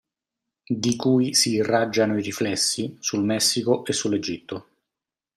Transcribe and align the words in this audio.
Di 0.65 0.95
cui 0.95 1.35
si 1.35 1.51
irraggiano 1.51 2.17
i 2.17 2.23
riflessi 2.23 2.97
sul 2.99 3.23
Messico 3.23 3.85
e 3.85 3.93
su 3.93 4.09
l'Egitto. 4.09 4.67